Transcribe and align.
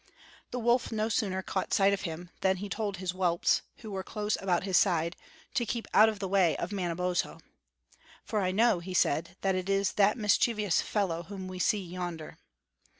The 0.49 0.57
wolf 0.57 0.91
no 0.91 1.09
sooner 1.09 1.43
caught 1.43 1.75
sight 1.75 1.93
of 1.93 2.01
him 2.09 2.31
than 2.41 2.57
he 2.57 2.69
told 2.69 2.97
his 2.97 3.11
whelps, 3.11 3.61
who 3.81 3.91
were 3.91 4.01
close 4.03 4.35
about 4.41 4.63
his 4.63 4.75
side, 4.75 5.15
to 5.53 5.63
keep 5.63 5.87
out 5.93 6.09
of 6.09 6.17
the 6.17 6.27
way 6.27 6.57
of 6.57 6.71
Manabozho. 6.71 7.39
"For 8.23 8.39
I 8.41 8.49
know," 8.51 8.79
he 8.79 8.95
said, 8.95 9.37
"that 9.41 9.53
it 9.53 9.69
is 9.69 9.91
that 9.93 10.17
mischievous 10.17 10.81
fellow 10.81 11.21
whom 11.21 11.47
we 11.47 11.59
see 11.59 11.83
yonder." 11.85 12.39